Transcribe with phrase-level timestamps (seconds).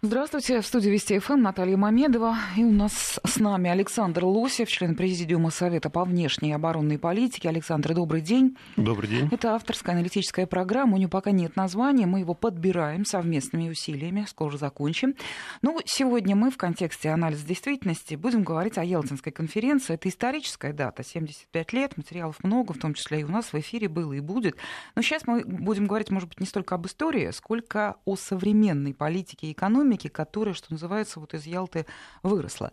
[0.00, 2.36] Здравствуйте, в студии Вести ФМ Наталья Мамедова.
[2.56, 7.48] И у нас с нами Александр Лосев, член Президиума Совета по внешней и оборонной политике.
[7.48, 8.56] Александр, добрый день.
[8.76, 9.28] Добрый день.
[9.32, 10.94] Это авторская аналитическая программа.
[10.94, 12.06] У нее пока нет названия.
[12.06, 14.24] Мы его подбираем совместными усилиями.
[14.28, 15.16] Скоро закончим.
[15.62, 19.94] Ну, сегодня мы в контексте анализа действительности будем говорить о Елтинской конференции.
[19.94, 21.96] Это историческая дата, 75 лет.
[21.96, 24.58] Материалов много, в том числе и у нас в эфире было и будет.
[24.94, 29.48] Но сейчас мы будем говорить, может быть, не столько об истории, сколько о современной политике
[29.48, 31.86] и экономике экономики, которая, что называется, вот из Ялты
[32.22, 32.72] выросла.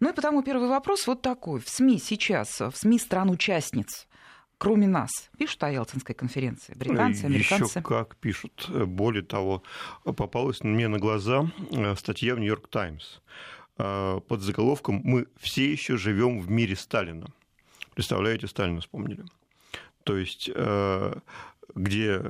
[0.00, 1.60] Ну и потому первый вопрос вот такой.
[1.60, 4.06] В СМИ сейчас, в СМИ стран-участниц,
[4.58, 6.74] кроме нас, пишут о Ялтинской конференции?
[6.74, 7.78] Британцы, американцы?
[7.78, 8.68] Еще как пишут.
[8.68, 9.62] Более того,
[10.04, 13.20] попалась мне на глаза э, статья в «Нью-Йорк Таймс»
[13.78, 17.26] э, под заголовком «Мы все еще живем в мире Сталина».
[17.94, 19.24] Представляете, Сталина вспомнили.
[20.04, 21.14] То есть э,
[21.74, 22.22] где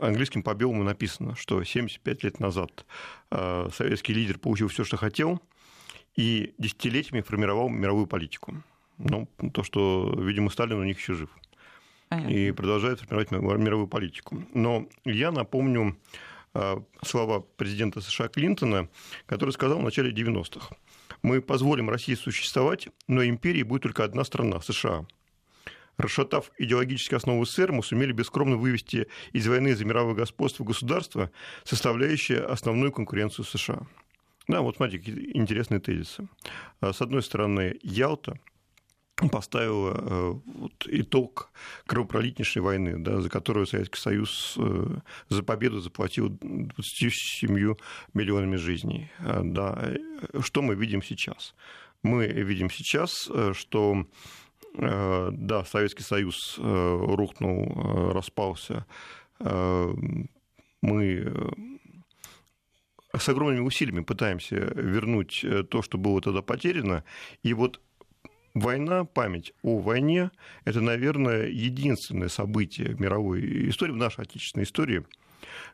[0.00, 2.84] английским по белому написано, что 75 лет назад
[3.30, 5.40] э, советский лидер получил все, что хотел,
[6.16, 8.62] и десятилетиями формировал мировую политику.
[8.98, 11.30] Ну, то, что, видимо, Сталин у них еще жив.
[12.08, 12.30] Понятно.
[12.30, 14.42] И продолжает формировать мировую политику.
[14.52, 15.96] Но я напомню
[16.54, 18.88] э, слова президента США Клинтона,
[19.26, 20.74] который сказал в начале 90-х.
[21.22, 25.06] Мы позволим России существовать, но империей будет только одна страна– США–
[26.00, 31.30] Расшатав идеологические основы СССР, мы сумели бескромно вывести из войны за мировое господство государства,
[31.64, 33.86] составляющее основную конкуренцию США.
[34.48, 36.26] Да, вот смотрите, какие интересные тезисы.
[36.80, 38.38] А, с одной стороны, Ялта
[39.30, 41.52] поставила э, вот, итог
[41.86, 44.86] кровопролитнейшей войны, да, за которую Советский Союз э,
[45.28, 47.74] за победу заплатил 27
[48.14, 49.10] миллионами жизней.
[49.18, 49.92] А, да.
[50.40, 51.54] Что мы видим сейчас?
[52.02, 54.06] Мы видим сейчас, э, что Э,
[54.74, 58.86] да, Советский Союз э, рухнул, э, распался.
[60.82, 61.32] Мы
[63.16, 67.04] с огромными усилиями пытаемся вернуть то, что было тогда потеряно.
[67.42, 67.80] И вот
[68.54, 70.30] война, память о войне–
[70.64, 75.04] это, наверное, единственное событие мировой истории, в нашей отечественной истории,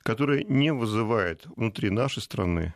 [0.04, 2.72] которое не вызывает внутри нашей страны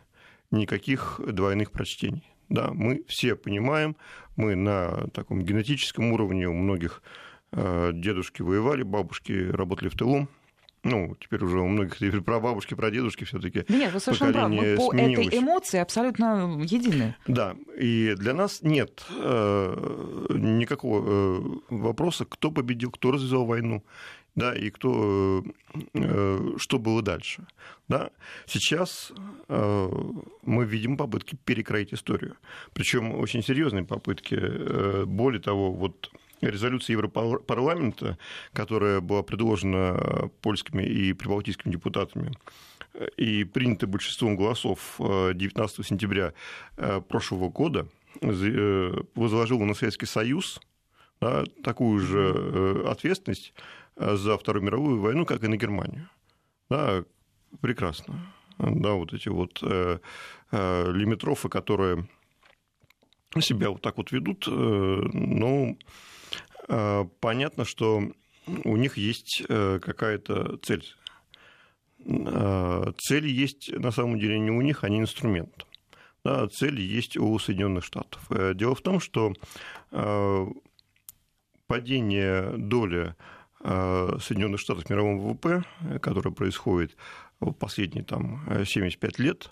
[0.51, 2.30] никаких двойных прочтений.
[2.51, 3.95] Да, мы все понимаем,
[4.35, 7.01] мы на таком генетическом уровне у многих
[7.53, 10.27] э, дедушки воевали, бабушки работали в тылу,
[10.83, 13.63] ну, теперь уже у многих теперь про бабушки, про дедушки все-таки.
[13.69, 14.55] Нет, вы совершенно правы.
[14.55, 15.27] Мы по сменилось.
[15.27, 17.15] этой эмоции абсолютно едины.
[17.25, 23.83] Да, и для нас нет э, никакого э, вопроса, кто победил, кто развязал войну
[24.35, 25.43] да, и кто,
[25.93, 27.45] э, что было дальше.
[27.87, 28.11] Да.
[28.45, 29.11] Сейчас
[29.49, 29.89] э,
[30.43, 32.37] мы видим попытки перекроить историю.
[32.73, 34.37] Причем очень серьезные попытки.
[34.39, 38.17] Э, более того, вот резолюция Европарламента,
[38.53, 42.31] которая была предложена польскими и прибалтийскими депутатами
[43.15, 46.33] и принята большинством голосов 19 сентября
[47.07, 47.87] прошлого года,
[48.21, 50.59] возложила на Советский Союз
[51.21, 53.53] да, такую же ответственность
[54.01, 56.09] за Вторую мировую войну, как и на Германию.
[56.69, 57.03] Да,
[57.61, 58.33] прекрасно.
[58.57, 59.99] Да, вот эти вот э,
[60.51, 62.07] э, лимитрофы, которые
[63.39, 65.77] себя вот так вот ведут, э, ну,
[66.67, 68.03] э, понятно, что
[68.63, 70.85] у них есть э, какая-то цель.
[72.05, 75.65] Э, цель есть на самом деле не у них, а не инструмент.
[76.23, 78.21] Да, цель есть у Соединенных Штатов.
[78.29, 79.33] Э, дело в том, что
[79.91, 80.47] э,
[81.67, 85.63] падение доли Э, Соединенных Штатов в мировом ВВП,
[86.01, 86.95] которое происходит
[87.39, 89.51] в последние там, 75 лет,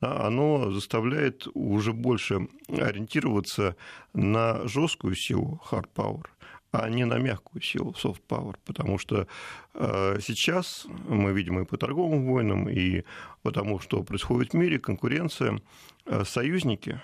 [0.00, 3.76] оно заставляет уже больше ориентироваться
[4.12, 6.26] на жесткую силу hard power,
[6.72, 9.26] а не на мягкую силу soft power, потому что
[9.74, 13.04] э, сейчас мы видим и по торговым войнам, и
[13.42, 15.60] потому что происходит в мире конкуренция,
[16.06, 17.00] э, союзники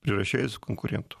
[0.00, 1.20] превращаются в конкурентов.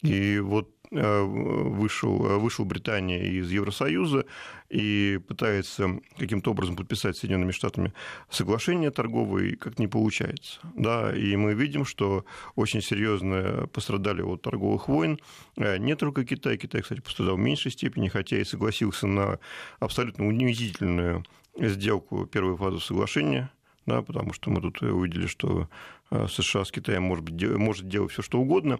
[0.00, 4.26] И вот Э, вышел, э, вышел Британия из Евросоюза
[4.68, 7.92] и пытается каким-то образом подписать с Соединенными Штатами
[8.30, 10.60] соглашение торговое, и как не получается.
[10.74, 12.24] Да, и мы видим, что
[12.54, 15.18] очень серьезно пострадали от торговых войн
[15.56, 19.38] э, не только Китай, Китай, кстати, пострадал в меньшей степени, хотя и согласился на
[19.80, 21.24] абсолютно унизительную
[21.56, 23.50] сделку первой фазы соглашения,
[23.86, 25.68] да, потому что мы тут увидели, что
[26.28, 28.78] США с Китаем может, быть, может делать все, что угодно.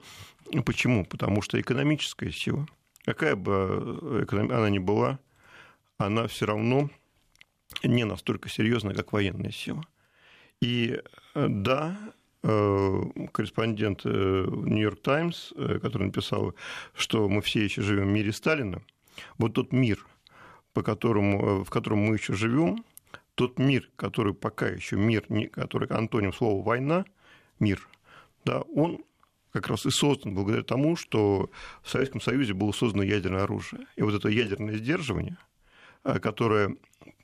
[0.64, 1.04] Почему?
[1.04, 2.66] Потому что экономическая сила,
[3.04, 5.18] какая бы э, она ни была,
[5.98, 6.90] она все равно
[7.82, 9.82] не настолько серьезная, как военная сила.
[10.60, 11.00] И
[11.34, 11.96] э, да,
[12.42, 13.02] э,
[13.32, 16.54] корреспондент Нью-Йорк Таймс, который написал,
[16.94, 18.82] что мы все еще живем в мире Сталина,
[19.38, 20.04] вот тот мир,
[20.72, 22.84] по которому, в котором мы еще живем,
[23.34, 27.04] тот мир, который пока еще мир, который антоним слова «война»,
[27.58, 27.88] мир,
[28.44, 29.04] да, он
[29.52, 31.50] как раз и создан благодаря тому, что
[31.82, 33.86] в Советском Союзе было создано ядерное оружие.
[33.96, 35.36] И вот это ядерное сдерживание,
[36.04, 36.76] э, которое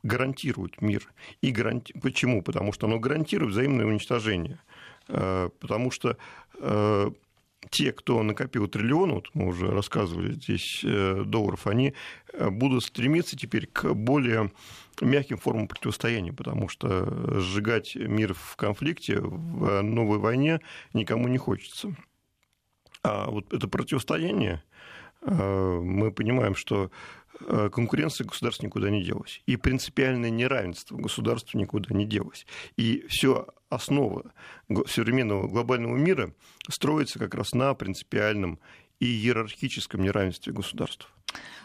[0.02, 1.10] гарантирует мир.
[1.40, 1.94] И гаранти...
[2.00, 2.42] Почему?
[2.42, 4.60] Потому что оно гарантирует взаимное уничтожение.
[5.08, 6.18] Э, потому что
[6.58, 7.10] э,
[7.70, 11.94] те, кто накопил триллион, вот мы уже рассказывали здесь долларов, они
[12.38, 14.52] будут стремиться теперь к более
[15.00, 20.60] мягким формам противостояния, потому что сжигать мир в конфликте, в новой войне
[20.92, 21.94] никому не хочется.
[23.02, 24.62] А вот это противостояние,
[25.22, 26.90] э, мы понимаем, что
[27.40, 29.42] э, конкуренция государств никуда не делась.
[29.46, 32.46] И принципиальное неравенство государств никуда не делось.
[32.76, 34.32] И все основа
[34.86, 36.32] современного глобального мира
[36.68, 38.58] строится как раз на принципиальном
[39.00, 41.08] и иерархическом неравенстве государств.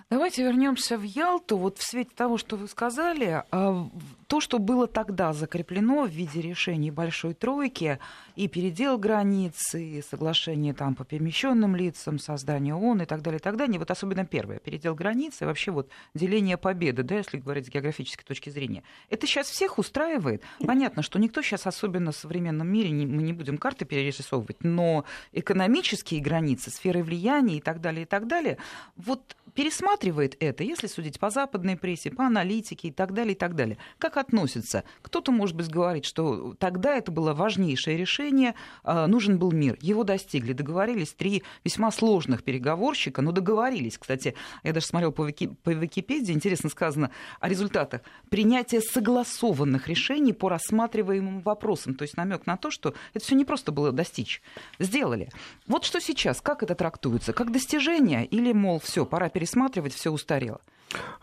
[0.10, 1.58] Давайте вернемся в Ялту.
[1.58, 3.90] Вот в свете того, что вы сказали, а,
[4.34, 8.00] то, что было тогда закреплено в виде решений Большой Тройки,
[8.36, 13.42] и передел границы, и соглашение там по перемещенным лицам, создание ООН и так далее, и
[13.44, 13.78] так далее.
[13.78, 18.26] Вот особенно первое, передел границы, и вообще вот деление победы, да, если говорить с географической
[18.26, 18.82] точки зрения.
[19.12, 20.42] Это сейчас всех устраивает.
[20.66, 25.06] Понятно, что никто сейчас, особенно в современном мире, не, мы не будем карты перерисовывать, но
[25.32, 28.58] экономические границы, сферы влияния и так далее, и так далее,
[28.96, 33.56] вот пересматривает это, если судить по западной прессе, по аналитике и так далее, и так
[33.56, 33.78] далее.
[33.98, 34.84] Как относится?
[35.02, 39.78] Кто-то, может быть, говорит, что тогда это было важнейшее решение, а, нужен был мир.
[39.82, 43.98] Его достигли, договорились три весьма сложных переговорщика, но договорились.
[43.98, 48.02] Кстати, я даже смотрел по, Вики, по Википедии, интересно сказано о результатах.
[48.30, 51.96] Принятия согласованных решений по рассматриваемым вопросам.
[51.96, 54.42] То есть намек на то, что это все не просто было достичь.
[54.80, 55.30] Сделали.
[55.68, 57.34] Вот что сейчас, как это трактуется?
[57.34, 60.62] Как достижение или, мол, все, пора пересматривать, все устарело?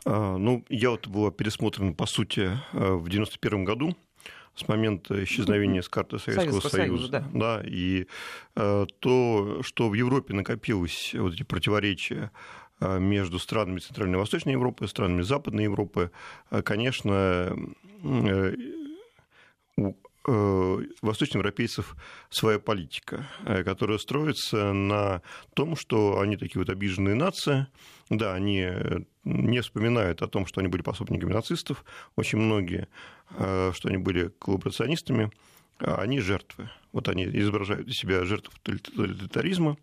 [0.04, 3.96] А, ну, я вот была пересмотрена, по сути, э, в 91 году
[4.54, 6.70] с момента исчезновения с карты Советского Союза.
[6.70, 7.24] Союза да.
[7.32, 8.06] да, и
[8.56, 12.30] э, то, что в Европе накопилось вот эти противоречия
[12.80, 16.10] э, между странами Центральной и Восточной Европы, странами Западной Европы,
[16.64, 17.56] конечно,
[21.02, 21.96] восточноевропейцев
[22.28, 23.26] своя политика,
[23.64, 25.22] которая строится на
[25.54, 27.66] том, что они такие вот обиженные нации,
[28.10, 31.84] да, они э, не вспоминают о том, что они были пособниками нацистов,
[32.16, 32.88] очень многие,
[33.30, 35.30] э, что они были коллаборационистами,
[35.78, 36.70] а они жертвы.
[36.92, 39.76] Вот они изображают из себя жертв тоталитаризма,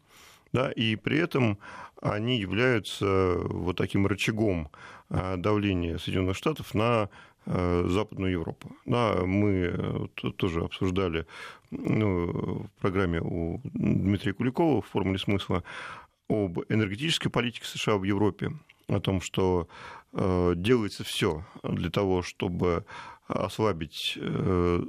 [0.52, 1.58] да, и при этом
[2.02, 4.70] они являются вот таким рычагом
[5.10, 7.10] э, давления Соединенных Штатов на
[7.48, 8.76] Западную Европу.
[8.86, 11.26] Да, мы тоже обсуждали
[11.72, 15.64] ну, в программе у Дмитрия Куликова в «Формуле смысла»
[16.30, 18.52] об энергетической политике США в Европе,
[18.88, 19.68] о том, что
[20.14, 22.86] э, делается все для того, чтобы
[23.28, 24.84] ослабить э,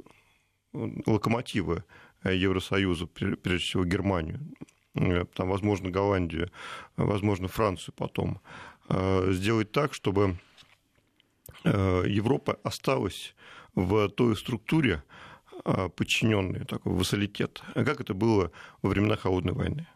[0.73, 1.83] локомотивы
[2.23, 4.39] Евросоюза, прежде всего Германию,
[4.95, 6.51] э, там, возможно, Голландию,
[6.97, 8.41] возможно, Францию потом,
[8.89, 10.39] сделать так, чтобы
[11.63, 13.35] Европа осталась
[13.75, 15.03] в той структуре,
[15.63, 18.51] подчиненной такой вассалитет, как это было
[18.81, 19.87] во времена Холодной войны.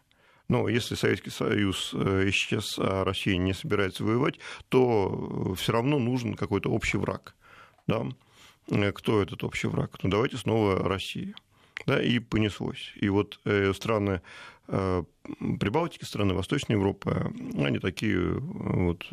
[0.48, 4.38] Но если Советский Союз э, исчез, а Россия не собирается воевать,
[4.68, 7.34] то э, все равно нужен какой-то общий враг.
[7.86, 8.06] Да?
[8.70, 9.98] Э, кто этот общий враг?
[10.02, 11.34] Ну, давайте снова Россия.
[11.86, 12.92] Да, и понеслось.
[12.94, 13.40] И вот
[13.74, 14.22] страны
[14.66, 19.06] Прибалтики, страны Восточной Европы, они такие вот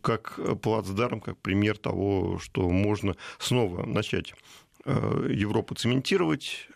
[0.00, 4.34] как плацдарм, как пример того, что можно снова начать
[4.84, 6.68] Европу цементировать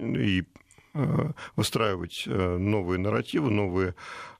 [0.00, 0.44] и
[0.96, 3.94] Э, выстраивать э, новые нарративы, новые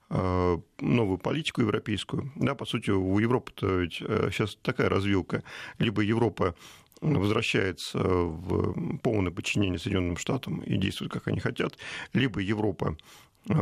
[0.09, 2.33] э, новую политику европейскую.
[2.35, 5.43] Да, по сути, у Европы-то сейчас такая развилка.
[5.79, 6.55] Либо Европа
[7.01, 11.77] возвращается в полное подчинение Соединенным Штатам и действует, как они хотят,
[12.13, 12.97] либо Европа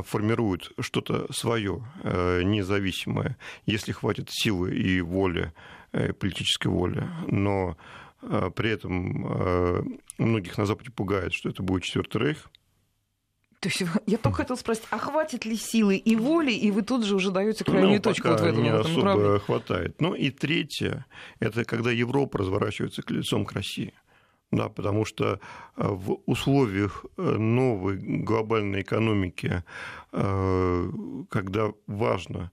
[0.07, 3.37] формирует что-то свое, независимое,
[3.67, 5.53] если хватит силы и воли,
[5.93, 7.76] политической воли, но
[8.21, 12.50] при этом многих на Западе пугает, что это будет Четвертый Рейх,
[13.64, 17.04] то есть я только хотел спросить, а хватит ли силы и воли, и вы тут
[17.04, 19.38] же уже даете крайнюю ну, точку вот в этом, не в этом особо направлении.
[19.38, 20.00] хватает.
[20.00, 21.06] Ну и третье,
[21.40, 23.94] это когда Европа разворачивается к лицом к России.
[24.52, 25.40] Да, потому что
[25.76, 29.64] э, в условиях э, новой глобальной экономики,
[30.12, 30.90] э,
[31.30, 32.52] когда важно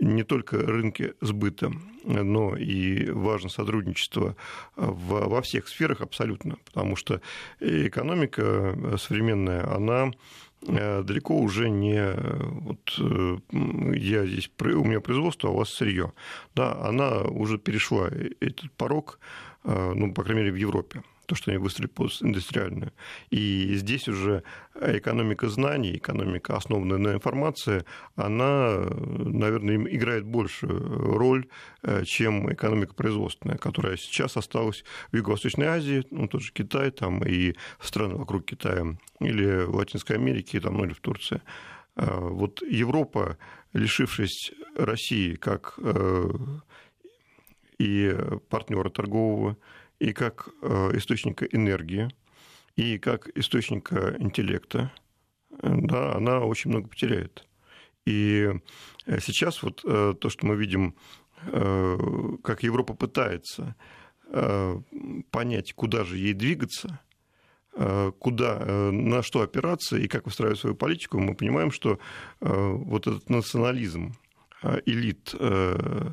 [0.00, 1.72] не только рынки сбыта,
[2.04, 4.36] но и важно сотрудничество
[4.76, 7.20] в, во всех сферах абсолютно, потому что
[7.60, 10.10] экономика современная, она
[10.60, 12.12] далеко уже не
[12.60, 12.98] вот
[13.96, 16.12] я здесь у меня производство, а у вас сырье.
[16.54, 18.08] Да, она уже перешла
[18.40, 19.20] этот порог,
[19.64, 22.90] ну, по крайней мере, в Европе то, что они выстроили постиндустриальную.
[23.28, 24.44] И здесь уже
[24.80, 27.84] экономика знаний, экономика, основанная на информации,
[28.16, 30.80] она, наверное, играет большую
[31.18, 31.46] роль,
[31.82, 37.22] э, чем экономика производственная, которая сейчас осталась в Юго-Восточной Азии, ну, тот же Китай, там,
[37.22, 41.42] и страны вокруг Китая, или в Латинской Америке, там, ну, или в Турции.
[41.96, 43.36] Э, вот Европа,
[43.74, 46.30] лишившись России как э,
[47.78, 48.16] и
[48.48, 49.58] партнера торгового,
[49.98, 52.08] и как э, источника энергии,
[52.76, 54.92] и как источника интеллекта,
[55.50, 57.46] да, она очень много потеряет.
[58.06, 58.50] И
[59.06, 60.94] э, сейчас вот э, то, что мы видим,
[62.42, 63.76] как Европа пытается
[65.30, 66.98] понять, куда же ей двигаться,
[68.18, 72.00] куда, на что опираться и как выстраивать свою политику, мы понимаем, что
[72.40, 74.16] вот этот национализм
[74.84, 76.12] элит Э,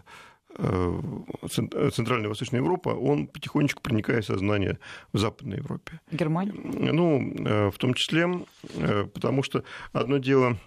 [0.56, 4.80] Центральная и Восточная Европа, он потихонечку проникает в сознание
[5.12, 6.00] в Западной Европе.
[6.12, 6.54] Германия?
[6.54, 8.46] Ну, э, в том числе,
[8.76, 10.58] э, потому что одно дело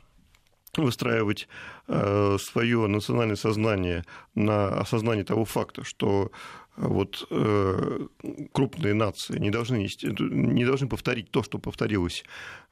[0.77, 1.49] выстраивать
[1.87, 4.05] свое национальное сознание
[4.35, 6.31] на осознании того факта, что
[6.77, 7.27] вот
[8.53, 9.89] крупные нации не должны,
[10.21, 12.23] не должны повторить то, что повторилось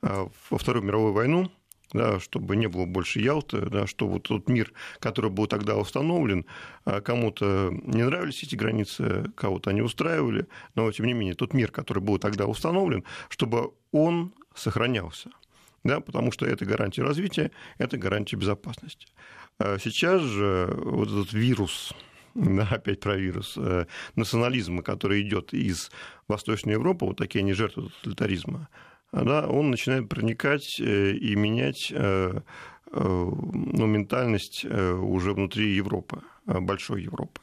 [0.03, 1.51] во Вторую мировую войну,
[1.93, 6.47] да, чтобы не было больше Ялты, да, что вот тот мир, который был тогда установлен,
[6.85, 11.71] а кому-то не нравились эти границы, кого-то они устраивали, но тем не менее тот мир,
[11.71, 15.31] который был тогда установлен, чтобы он сохранялся.
[15.85, 19.07] Да, потому что это гарантия развития, это гарантия безопасности.
[19.59, 21.95] А сейчас же вот этот вирус,
[22.35, 25.93] да, опять про вирус, э, национализма, который идет из
[26.27, 28.69] Восточной Европы, вот такие они жертвы тоталитаризма,
[29.13, 32.41] да, он начинает проникать э, и менять э, э,
[32.93, 37.41] ну, ментальность уже внутри Европы, большой Европы.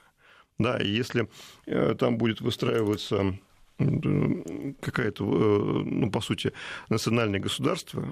[0.60, 1.29] Да, и если
[1.98, 3.38] там будет выстраиваться
[3.77, 6.53] какая-то, ну, по сути,
[6.89, 8.06] национальное государство.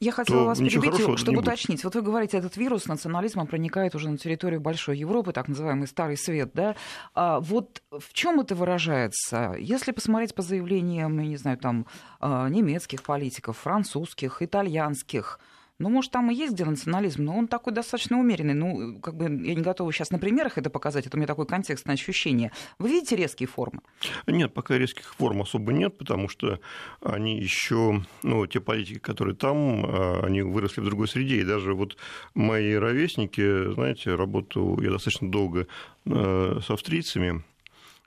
[0.00, 1.84] Я хотела вас перебить, чтобы уточнить.
[1.84, 6.16] Вот вы говорите, этот вирус национализма проникает уже на территорию Большой Европы, так называемый Старый
[6.16, 6.76] Свет, да?
[7.14, 9.54] А вот в чем это выражается?
[9.58, 11.86] Если посмотреть по заявлениям, я не знаю, там,
[12.20, 15.40] а, немецких политиков, французских, итальянских,
[15.78, 18.54] ну, может, там и есть где национализм, но он такой достаточно умеренный.
[18.54, 21.46] Ну, как бы я не готова сейчас на примерах это показать, это у меня такое
[21.46, 22.50] контекстное ощущение.
[22.78, 23.80] Вы видите резкие формы?
[24.26, 26.58] Нет, пока резких форм особо нет, потому что
[27.00, 31.36] они еще, ну, те политики, которые там, а, они выросли в другой среде.
[31.40, 31.96] И даже вот
[32.34, 35.66] мои ровесники, знаете, работаю я достаточно долго
[36.06, 37.42] э, с австрийцами,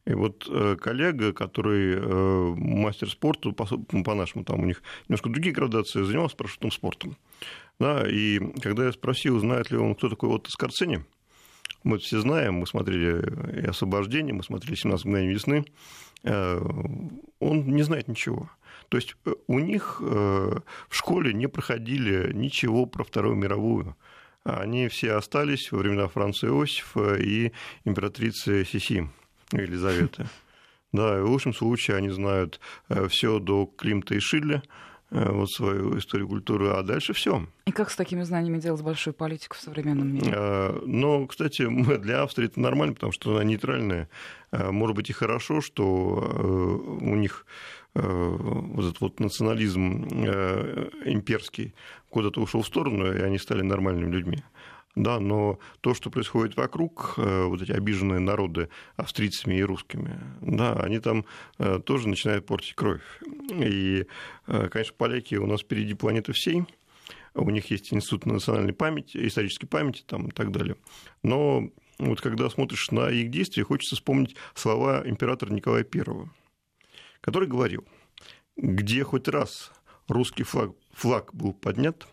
[0.05, 6.01] и вот э, коллега, который э, мастер спорта, по-нашему, там у них немножко другие градации,
[6.01, 7.17] занимался парашютным спортом.
[7.79, 11.01] Да, и когда я спросил, знает ли он, кто такой Отто Скорцени,
[11.83, 15.65] мы все знаем, мы смотрели и «Освобождение», мы смотрели «17 мгновений весны»,
[16.23, 16.61] э,
[17.39, 18.49] он не знает ничего.
[18.89, 19.15] То есть
[19.47, 23.95] у них в школе не проходили ничего про Вторую мировую.
[24.43, 27.53] Они все остались во времена Франца Иосифа и
[27.85, 29.07] императрицы Сиси.
[29.51, 30.27] Елизаветы.
[30.93, 34.61] Да, и в лучшем случае они знают э, все до Климта и Шилля,
[35.09, 37.47] э, вот свою историю культуры, а дальше все.
[37.65, 40.33] И как с такими знаниями делать большую политику в современном мире?
[40.35, 41.65] Э, но, кстати,
[41.99, 44.09] для Австрии это нормально, потому что она нейтральная.
[44.51, 47.45] Может быть и хорошо, что у них
[47.93, 50.03] вот этот вот национализм
[51.05, 51.73] имперский
[52.09, 54.43] куда-то ушел в сторону, и они стали нормальными людьми
[54.95, 60.73] да, но то, что происходит вокруг, э, вот эти обиженные народы австрийцами и русскими, да,
[60.73, 61.25] они там
[61.57, 63.01] э, тоже начинают портить кровь.
[63.51, 64.05] И,
[64.47, 66.65] э, конечно, поляки у нас впереди планеты всей,
[67.33, 70.75] у них есть институт национальной памяти, исторической памяти там, и так далее.
[71.23, 76.29] Но вот когда смотришь на их действия, хочется вспомнить слова императора Николая I,
[77.21, 77.85] который говорил,
[78.57, 79.71] где хоть раз
[80.07, 82.07] русский флаг, флаг был поднят,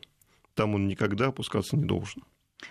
[0.54, 2.22] там он никогда опускаться не должен.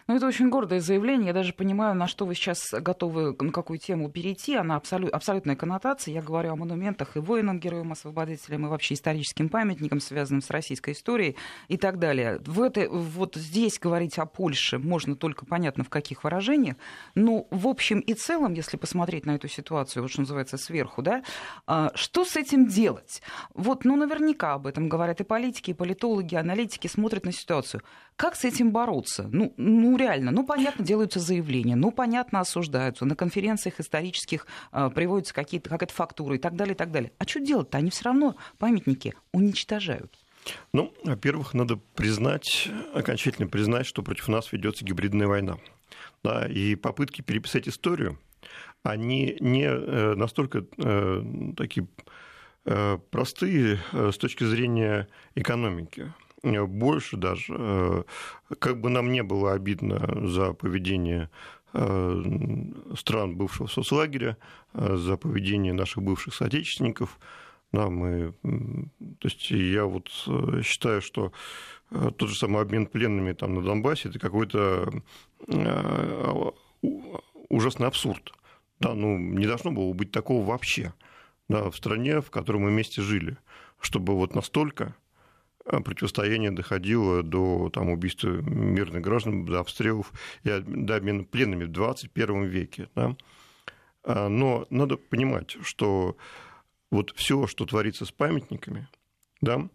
[0.07, 1.27] Ну, это очень гордое заявление.
[1.27, 4.55] Я даже понимаю, на что вы сейчас готовы, на какую тему перейти.
[4.55, 6.13] Она абсолют, абсолютная коннотация.
[6.13, 11.37] Я говорю о монументах и воинам, героям-освободителям, и вообще историческим памятникам, связанным с российской историей
[11.69, 12.39] и так далее.
[12.45, 16.75] В это, вот здесь говорить о Польше можно только понятно в каких выражениях.
[17.15, 21.23] Но в общем и целом, если посмотреть на эту ситуацию, вот что называется, сверху, да,
[21.65, 23.21] а, что с этим делать?
[23.53, 27.81] Вот, ну, наверняка об этом говорят и политики, и политологи, и аналитики, смотрят на ситуацию.
[28.17, 29.29] Как с этим бороться?
[29.31, 35.33] Ну, ну реально, ну, понятно, делаются заявления, ну, понятно, осуждаются, на конференциях исторических э, приводятся
[35.33, 37.11] какие-то, какая-то фактура и так далее, и так далее.
[37.17, 37.77] А что делать-то?
[37.77, 40.13] Они все равно памятники уничтожают.
[40.73, 45.57] Ну, во-первых, надо признать, окончательно признать, что против нас ведется гибридная война.
[46.23, 48.19] Да, и попытки переписать историю,
[48.83, 51.23] они не э, настолько э,
[51.55, 51.87] такие
[52.65, 56.13] э, простые с точки зрения экономики.
[56.67, 58.05] Больше даже,
[58.59, 61.29] как бы нам не было обидно за поведение
[61.73, 64.37] стран бывшего соцлагеря,
[64.73, 67.19] за поведение наших бывших соотечественников,
[67.71, 68.33] да, мы,
[69.19, 71.33] то есть я вот э, считаю, что
[71.91, 74.89] э, тот же самый обмен пленными там на Донбассе это какой-то
[75.47, 76.51] э,
[77.49, 78.33] ужасный абсурд.
[78.79, 80.93] Да, ну, не должно было быть такого вообще
[81.49, 83.37] да, в стране, в которой мы вместе жили,
[83.81, 84.95] чтобы вот настолько
[85.69, 90.11] противостояние доходило до там, убийства мирных граждан, до обстрелов
[90.43, 92.89] и до обмена пленными в 21 веке.
[92.95, 93.15] Да.
[94.03, 96.17] А, но надо понимать, что
[96.89, 98.87] вот все, что творится с памятниками,
[99.41, 99.67] да,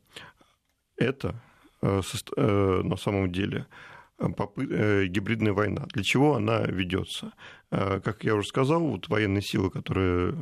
[0.97, 1.35] это
[1.83, 2.01] э,
[2.37, 3.67] э, на самом деле
[4.19, 5.85] э, гибридная война.
[5.93, 7.33] Для чего она ведется?
[7.71, 10.35] Как я уже сказал, вот военные силы, которые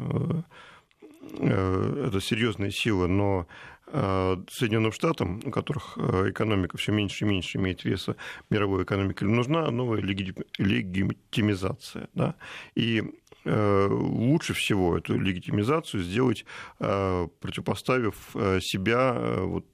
[1.20, 3.46] это серьезная сила, но
[3.86, 8.16] Соединенным Штатам, у которых экономика все меньше и меньше имеет веса
[8.48, 12.08] мировой экономики, нужна новая легитимизация.
[12.14, 12.36] Да?
[12.76, 16.44] И Э, лучше всего эту легитимизацию сделать,
[16.78, 19.66] э, противопоставив э, себя, вот,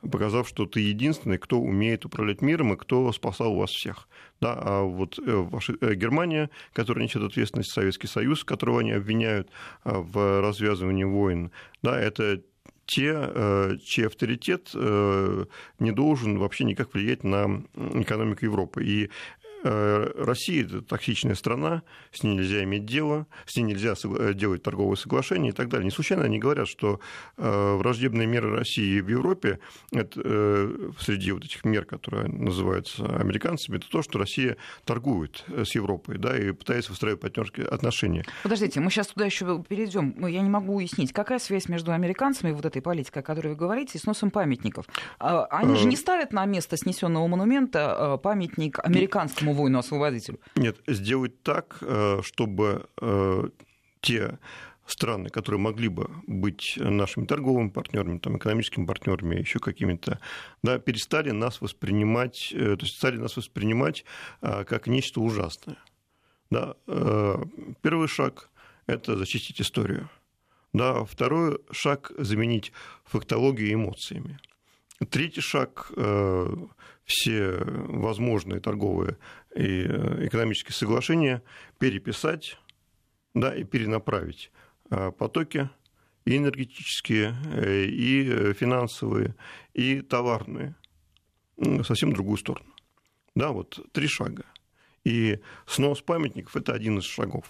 [0.00, 4.08] показав, что ты единственный, кто умеет управлять миром и кто спасал вас всех.
[4.40, 9.50] Да, а вот ваша Германия, которая несет ответственность, Советский Союз, которого они обвиняют
[9.84, 11.50] в развязывании войн,
[11.82, 12.42] да, это
[12.86, 18.84] те, чей авторитет не должен вообще никак влиять на экономику Европы.
[18.84, 24.32] И Э, Россия– это токсичная страна, с ней нельзя иметь дело, с ней нельзя э,
[24.34, 25.84] делать торговые соглашения и так далее.
[25.84, 27.00] Не случайно они говорят, что
[27.36, 29.58] э, враждебные меры России в Европе
[29.92, 30.20] это,
[31.00, 36.38] среди вот этих мер, которые называются американцами, это то, что Россия торгует с Европой да,
[36.38, 38.24] и пытается выстраивать партнерские отношения.
[38.42, 40.26] Подождите, мы сейчас туда еще перейдем.
[40.26, 43.56] Я не могу уяснить, какая связь между американцами и вот этой политикой, о которой вы
[43.56, 44.86] говорите, и сносом памятников.
[45.18, 50.38] А, они же не ставят на место снесенного монумента памятник американскому нашему воину-освободителю?
[50.56, 53.48] Нет, сделать так, э, чтобы э,
[54.00, 54.38] те
[54.86, 60.18] страны, которые могли бы быть нашими торговыми партнерами, там, экономическими партнерами, еще какими-то,
[60.62, 64.04] да, перестали нас воспринимать, э, то есть стали нас воспринимать
[64.40, 65.76] как нечто ужасное.
[66.50, 66.74] Да.
[67.82, 68.50] Первый шаг–
[68.86, 70.08] это зачистить историю.
[70.72, 71.04] Да.
[71.04, 72.72] Второй шаг– заменить
[73.04, 74.38] фактологию эмоциями.
[75.10, 75.92] Третий шаг
[77.08, 79.16] все возможные торговые
[79.56, 81.42] и э, экономические соглашения
[81.78, 82.58] переписать
[83.34, 84.52] да, и перенаправить
[84.90, 85.70] а потоки
[86.26, 89.34] и энергетические, э, и финансовые,
[89.72, 90.74] и товарные
[91.82, 92.72] совсем другую сторону.
[93.34, 94.44] Да, вот три шага.
[95.04, 97.46] И снос памятников– это один из шагов.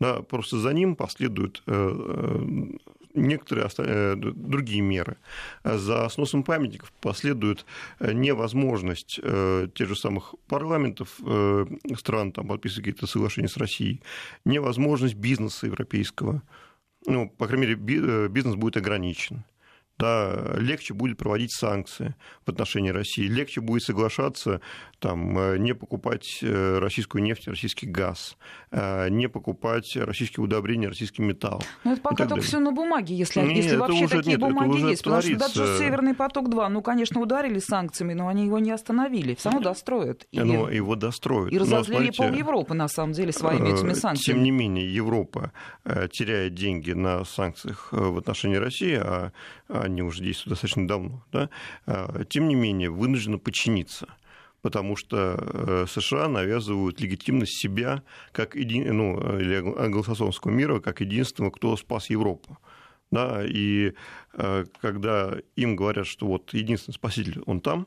[0.00, 2.68] Да, просто за ним последуют э,
[3.16, 5.16] некоторые э, другие меры.
[5.64, 7.64] За сносом памятников последует
[7.98, 11.08] э, невозможность э, тех же самых парламентов
[11.96, 14.02] стран там, подписывать какие-то соглашения с Россией,
[14.44, 16.42] невозможность бизнеса европейского.
[17.06, 19.44] Ну, по крайней мере, бизнес будет ограничен
[19.98, 24.60] да, легче будет проводить санкции в отношении России, легче будет соглашаться
[24.98, 28.36] там, э, не покупать э, российскую нефть, российский газ,
[28.70, 31.62] э, не покупать российские удобрения, российский металл.
[31.84, 34.90] Но это пока только все на бумаге, если, нет, если вообще уже, такие нет, бумаги
[34.90, 35.04] есть.
[35.04, 39.34] Потому что даже Северный поток-2, ну, конечно, ударили санкциями, но они его не остановили.
[39.34, 40.26] Все равно достроят.
[40.30, 41.52] И, но его достроят.
[41.52, 44.36] И разозлили пол Европы, на самом деле, своими этими санкциями.
[44.36, 45.52] Тем не менее, Европа
[45.84, 49.32] теряет деньги на санкциях в отношении России, а
[49.86, 51.50] они уже действуют достаточно давно, да,
[51.86, 54.08] а, тем не менее вынуждены подчиниться
[54.66, 58.82] потому что э, США навязывают легитимность себя как еди...
[58.82, 62.58] ну, или англосаксонского мира как единственного, кто спас Европу.
[63.12, 63.92] Да, и
[64.32, 67.86] э, когда им говорят, что вот единственный спаситель, он там,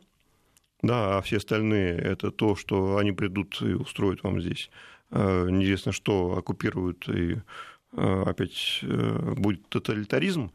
[0.81, 4.71] да, а все остальные это то, что они придут и устроят вам здесь
[5.11, 7.41] э, неизвестно что, оккупируют и
[7.91, 10.51] опять будет тоталитаризм,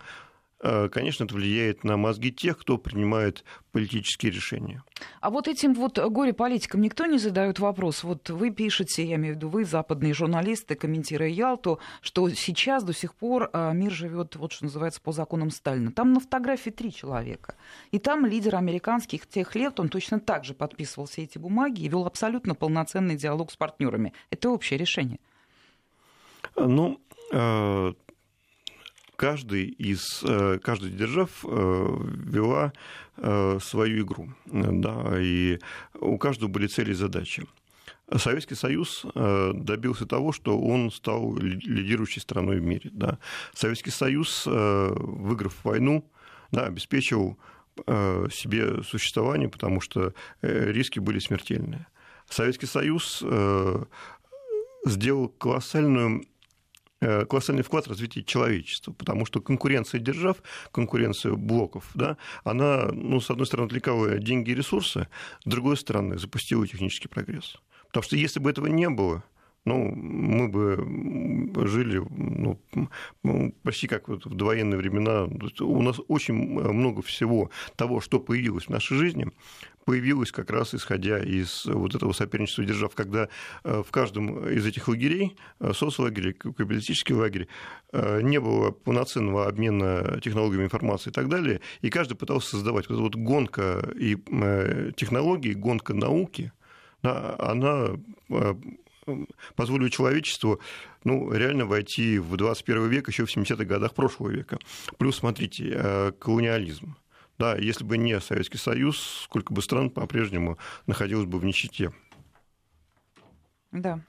[0.90, 4.82] конечно, это влияет на мозги тех, кто принимает политические решения.
[5.20, 8.02] А вот этим вот горе-политикам никто не задает вопрос.
[8.04, 12.94] Вот вы пишете, я имею в виду вы, западные журналисты, комментируя Ялту, что сейчас до
[12.94, 15.92] сих пор э, мир живет, вот что называется, по законам Сталина.
[15.92, 17.56] Там на фотографии три человека.
[17.90, 21.88] И там лидер американских тех лет, он точно так же подписывал все эти бумаги и
[21.88, 24.14] вел абсолютно полноценный диалог с партнерами.
[24.30, 25.18] Это общее решение.
[26.56, 27.00] Ну,
[27.32, 27.92] э,
[29.16, 30.22] каждый из,
[30.62, 32.72] каждая держав вела
[33.60, 35.58] свою игру, да, и
[36.00, 37.46] у каждого были цели и задачи.
[38.14, 42.90] Советский Союз добился того, что он стал лидирующей страной в мире.
[42.92, 43.18] Да.
[43.54, 46.04] Советский Союз, выиграв войну,
[46.52, 47.38] да, обеспечил
[47.76, 51.86] себе существование, потому что риски были смертельные.
[52.28, 53.22] Советский Союз
[54.86, 56.24] сделал колоссальную э,
[57.28, 63.30] колоссальный вклад в развитие человечества, потому что конкуренция держав, конкуренция блоков, да, она, ну, с
[63.30, 65.08] одной стороны, отвлекала деньги и ресурсы,
[65.44, 67.56] с другой стороны, запустила технический прогресс.
[67.88, 69.22] Потому что если бы этого не было,
[69.64, 72.02] ну, мы бы жили
[73.22, 75.28] ну, почти как вот в довоенные времена.
[75.60, 79.28] У нас очень много всего того, что появилось в нашей жизни,
[79.84, 83.28] появилось как раз исходя из вот этого соперничества держав, когда
[83.64, 87.48] э, в каждом из этих лагерей, э, соцлагерей, капиталистический лагерь,
[87.92, 92.94] э, не было полноценного обмена технологиями информации и так далее, и каждый пытался создавать вот
[92.94, 94.16] эта вот гонка и
[94.96, 96.52] технологий, гонка науки,
[97.02, 97.96] она
[99.56, 100.60] позволила человечеству
[101.04, 104.58] ну, реально войти в 21 век еще в 70-х годах прошлого века.
[104.98, 106.96] Плюс, смотрите, колониализм.
[107.38, 111.92] Да, если бы не Советский Союз, сколько бы стран по-прежнему находилось бы в нищете.
[113.72, 114.00] Да.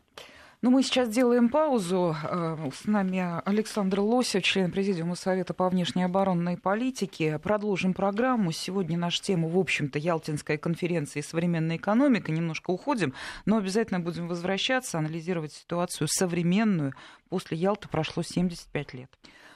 [0.65, 2.15] Ну, мы сейчас делаем паузу.
[2.23, 7.37] Э, с нами Александр Лосев, член Президиума Совета по внешней оборонной политике.
[7.37, 8.51] Продолжим программу.
[8.51, 12.31] Сегодня наша тема, в общем-то, Ялтинская конференция и современная экономика.
[12.31, 13.13] Немножко уходим,
[13.45, 16.95] но обязательно будем возвращаться, анализировать ситуацию современную.
[17.29, 19.11] После Ялты прошло 75 лет.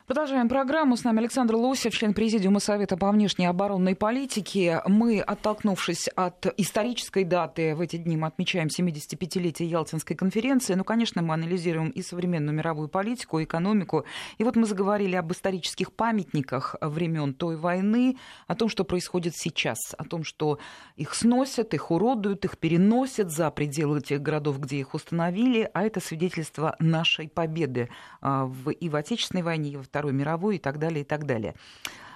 [0.10, 0.98] Продолжаем программу.
[0.98, 4.82] С нами Александр Лосев, член Президиума Совета по внешней оборонной политике.
[4.88, 10.74] Мы, оттолкнувшись от исторической даты, в эти дни мы отмечаем 75-летие Ялтинской конференции.
[10.74, 14.04] Ну, конечно, мы анализируем и современную мировую политику, экономику.
[14.39, 18.17] И вот мы заговорили об исторических памятниках времен той войны,
[18.48, 20.58] о том, что происходит сейчас, о том, что
[20.95, 25.69] их сносят, их уродуют, их переносят за пределы тех городов, где их установили.
[25.72, 27.89] А это свидетельство нашей победы
[28.22, 31.25] а, и в Отечественной войне, и во Второй Второй мировой и так далее, и так
[31.25, 31.55] далее.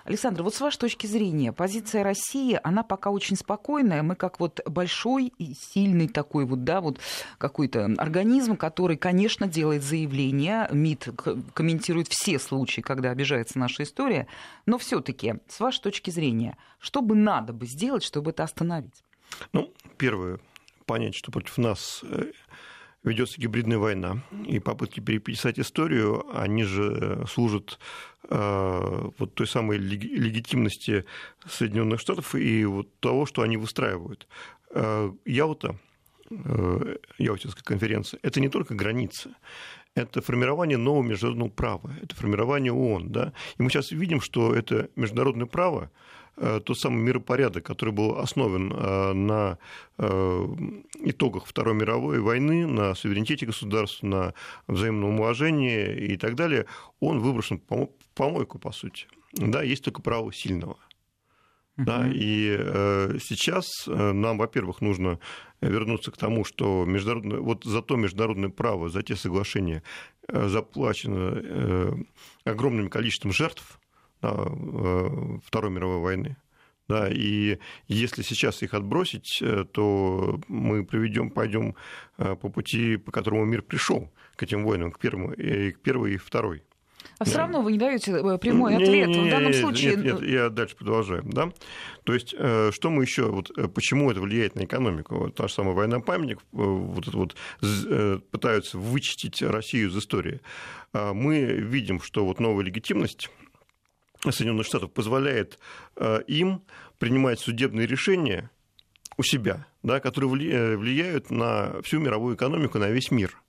[0.06, 4.04] Александр, вот с вашей точки зрения, позиция России, она пока очень спокойная.
[4.04, 7.02] Мы как вот большой и сильный такой вот, да, вот
[7.38, 11.10] какой-то организм, который, конечно, делает заявления, МИД
[11.54, 14.28] комментирует все случаи, когда обижается наша история,
[14.65, 19.04] но все таки с вашей точки зрения, что бы надо бы сделать, чтобы это остановить?
[19.52, 20.39] Ну, первое,
[20.86, 22.32] понять, что против нас э,
[23.04, 27.80] ведется гибридная война, и попытки переписать историю, они же служат
[28.30, 31.06] э, вот той самой легитимности
[31.46, 34.28] Соединенных Штатов и вот того, что они выстраивают.
[34.72, 35.78] Э, Ялта,
[36.30, 39.32] э, Ялтинская конференция, это не только границы,
[39.96, 43.12] это формирование нового международного права, это формирование ООН.
[43.12, 43.34] Да?
[43.58, 48.74] И мы сейчас видим, что это международное право, Э, тот самый миропорядок, который был основан
[48.74, 49.58] э, на
[49.98, 50.48] э,
[51.02, 54.34] итогах Второй мировой войны, на суверенитете государств, на
[54.67, 56.65] взаимном уважении и так далее,
[57.00, 59.08] он выброшен в помойку, по сути.
[59.34, 60.78] Да, есть только право сильного.
[61.78, 61.86] Uh-huh.
[61.86, 65.19] Да, и э, сейчас нам, во-первых, нужно
[65.62, 69.82] вернуться к тому, что международное, вот за то международное право, за те соглашения
[70.28, 71.93] э, заплачено э,
[72.46, 73.83] огромным количеством жертв, Э,
[74.24, 76.38] Второй мировой войны.
[76.90, 81.76] Да, и если сейчас их отбросить, э, то мы приведем, пойдем
[82.18, 86.16] э, по пути, по которому мир пришел к этим войнам, к первому, и к первой
[86.16, 86.62] и второй.
[87.20, 87.26] А да.
[87.26, 89.08] все равно вы не даете прямой ответ.
[89.08, 89.96] Не, не, не, в данном случае.
[89.96, 91.24] Нет, нет, я дальше продолжаю.
[91.24, 91.52] Да?
[92.04, 95.16] То есть, что мы еще, вот, почему это влияет на экономику?
[95.16, 97.36] Вот та же самая война памятник, вот это вот
[98.32, 100.42] пытаются вычистить Россию из истории.
[100.94, 103.30] А мы видим, что вот новая легитимность
[104.32, 105.60] Соединенных Штатов позволяет
[105.96, 106.64] э, им
[106.98, 108.50] принимать судебные решения
[109.18, 113.42] у себя, да, которые э, влияют на всю мировую экономику, на весь мир.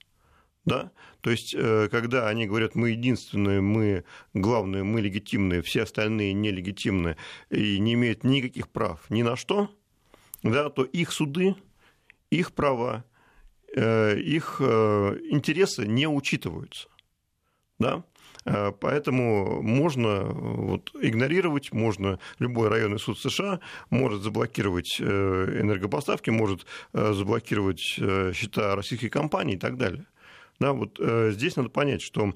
[0.65, 0.91] Да?
[1.21, 7.17] То есть, э, когда они говорят, мы единственные, мы главные, мы легитимные, все остальные нелегитимны
[7.49, 9.69] и не имеют никаких прав ни на что,
[10.43, 11.55] да, то их суды,
[12.29, 13.03] их права,
[13.75, 16.87] их интересы не учитываются.
[17.79, 18.03] Да?
[18.45, 25.03] Э, поэтому можно вот, игнорировать, можно любой районный суд США может заблокировать э,
[25.61, 30.05] энергопоставки, может э, заблокировать счета российских компаний и так далее.
[30.57, 30.97] Да, вот
[31.33, 32.33] здесь надо понять, что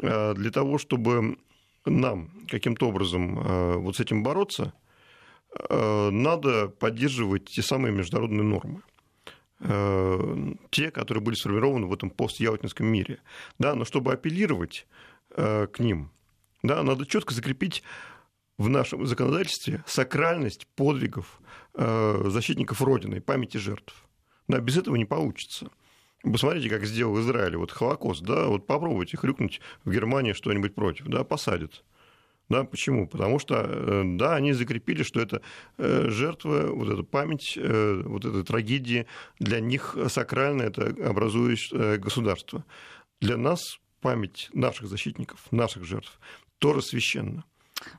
[0.00, 1.36] для того, чтобы
[1.84, 4.72] нам каким-то образом вот с этим бороться,
[5.68, 8.82] надо поддерживать те самые международные нормы
[10.70, 13.18] те, которые были сформированы в этом постявотинском мире.
[13.58, 16.10] Да, но чтобы апеллировать Э, к ним.
[16.62, 17.82] Да, надо четко закрепить
[18.58, 21.40] в нашем законодательстве сакральность подвигов
[21.74, 23.94] э, защитников Родины, памяти жертв.
[24.48, 25.70] Да, без этого не получится.
[26.22, 31.24] Посмотрите, как сделал Израиль, вот Холокост, да, вот попробуйте хрюкнуть в Германии что-нибудь против, да,
[31.24, 31.84] посадят.
[32.48, 33.08] Да, почему?
[33.08, 35.42] Потому что, э, да, они закрепили, что это
[35.78, 39.06] э, жертва, вот эта память, э, вот этой трагедии
[39.40, 42.64] для них сакральная, это образующее государство.
[43.20, 46.20] Для нас память наших защитников, наших жертв
[46.60, 47.42] тоже священна.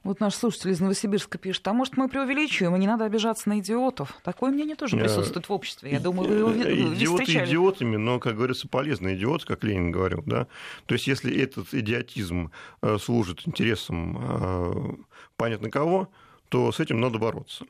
[0.05, 3.59] Вот наш слушатель из Новосибирска пишет, а может мы преувеличиваем, и не надо обижаться на
[3.59, 4.13] идиотов.
[4.23, 5.91] Такое мнение тоже присутствует в обществе.
[5.91, 7.49] Я думаю, вы его Идиоты встречали.
[7.49, 10.23] идиотами, но, как говорится, полезный идиот, как Ленин говорил.
[10.25, 10.47] Да?
[10.85, 14.95] То есть если этот идиотизм э, служит интересам э,
[15.35, 16.09] понятно кого,
[16.47, 17.65] то с этим надо бороться.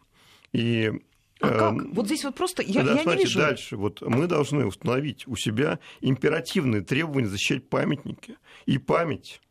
[0.53, 0.91] И
[1.39, 1.73] а как?
[1.73, 3.39] Э, вот здесь вот просто я, да, я смотрите, не вижу.
[3.39, 9.41] Дальше вот мы должны установить у себя императивные требования защищать памятники и память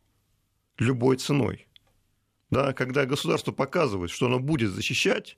[0.77, 1.67] любой ценой
[2.49, 5.37] да, когда государство показывает, что оно будет защищать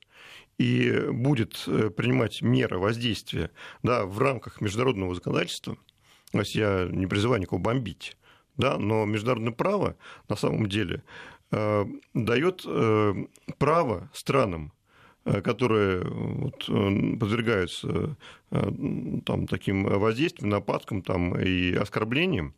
[0.58, 3.50] и будет э, принимать меры воздействия
[3.82, 5.76] да, в рамках международного законодательства,
[6.32, 8.16] то есть я не призываю никого бомбить,
[8.56, 9.96] да, но международное право
[10.28, 11.02] на самом деле
[11.50, 11.84] э,
[12.14, 13.14] дает э,
[13.58, 14.72] право странам
[15.24, 18.16] которые вот, э, подвергаются
[18.50, 22.54] там, таким воздействиям, нападкам там, и оскорблениям,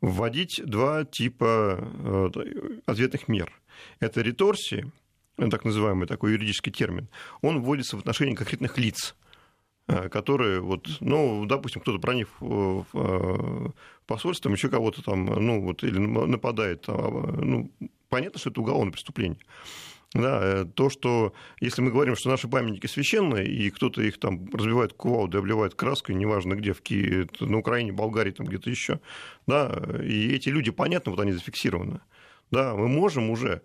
[0.00, 2.42] вводить два типа
[2.86, 3.50] ответных мер–
[4.00, 4.90] это реторсии,
[5.36, 7.08] так называемый такой юридический термин,
[7.42, 9.14] он вводится в отношении конкретных лиц,
[9.88, 13.70] э, которые, вот, ну, допустим, кто-то проник в э,
[14.06, 16.92] посольство, еще кого-то там, ну, вот, или нападает, а,
[17.42, 17.70] ну,
[18.08, 19.38] понятно, что это уголовное преступление.
[20.16, 24.48] Да, э, то, что если мы говорим, что наши памятники священные, и кто-то их там
[24.52, 29.00] разбивает кувалдой, обливает краской, неважно где, в Киеве, на Украине, Болгарии, там где-то еще,
[29.46, 32.00] да, и эти люди, понятно, вот они зафиксированы.
[32.50, 33.62] Да, мы можем уже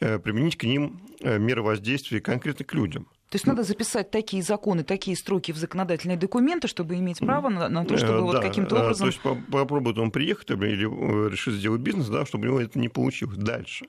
[0.00, 3.06] э, применить к ним э, меры воздействия конкретно к людям.
[3.28, 7.68] То есть надо записать такие законы, такие строки в законодательные документы, чтобы иметь право на,
[7.68, 9.10] на то, чтобы да, вот каким-то образом...
[9.10, 12.88] То есть попробует он приехать или решить сделать бизнес, да, чтобы у него это не
[12.88, 13.38] получилось.
[13.38, 13.86] Дальше.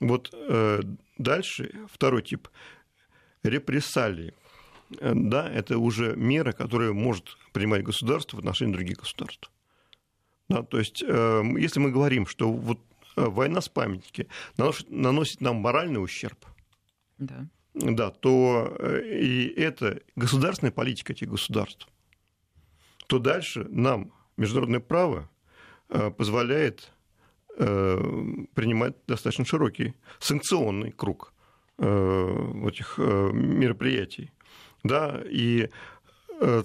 [0.00, 0.80] Вот э,
[1.18, 2.48] дальше второй тип
[3.42, 4.34] репрессалии.
[5.00, 9.50] Да, это уже мера, которую может принимать государство в отношении других государств.
[10.48, 12.80] Да, то есть, эм, если мы говорим, что вот
[13.16, 16.44] э, война с памятники наносит нам моральный ущерб,
[17.18, 17.46] да.
[17.74, 21.86] Да, то э, и это государственная политика этих государств,
[23.06, 25.30] то дальше нам международное право
[25.88, 26.90] э, позволяет
[28.54, 31.32] принимать достаточно широкий санкционный круг
[31.78, 34.30] этих мероприятий.
[34.82, 35.68] Да, и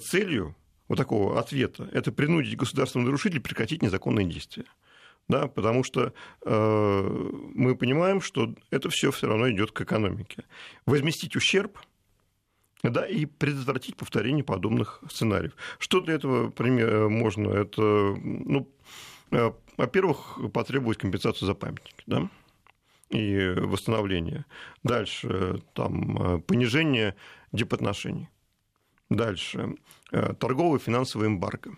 [0.10, 0.56] целью
[0.88, 4.66] вот такого ответа, это принудить государственного нарушителя прекратить незаконные действия.
[5.28, 6.14] Да, потому что
[6.46, 10.44] э, мы понимаем, что это все все равно идет к экономике.
[10.86, 11.80] Возместить ущерб
[12.84, 15.56] да, и предотвратить повторение подобных сценариев.
[15.80, 17.50] Что для этого пример, можно?
[17.50, 18.70] Это, ну,
[19.32, 22.30] э, во-первых, потребовать компенсацию за памятники, да,
[23.10, 24.46] и восстановление.
[24.84, 27.16] Дальше, там, э, понижение
[27.52, 28.30] дипотношений.
[29.10, 29.76] Дальше.
[30.12, 31.76] Э, торговый финансовый эмбарго.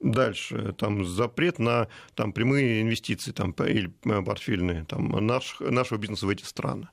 [0.00, 6.26] Дальше, там запрет на там, прямые инвестиции там, или э, портфельные там, наш, нашего бизнеса
[6.26, 6.88] в эти страны.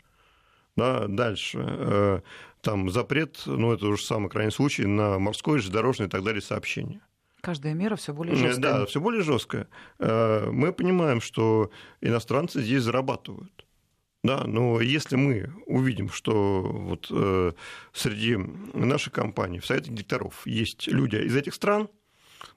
[0.76, 2.22] Да, дальше, э,
[2.62, 7.02] там запрет, ну это уже самый крайний случай, на морское, железнодорожное и так далее сообщение.
[7.42, 8.80] Каждая мера все более жесткая.
[8.80, 9.68] Да, все более жесткая.
[10.00, 11.72] Мы понимаем, что
[12.02, 13.66] иностранцы здесь зарабатывают.
[14.24, 17.54] Да, но если мы увидим, что вот, э,
[17.94, 21.88] среди нашей компании в совете директоров есть люди из этих стран,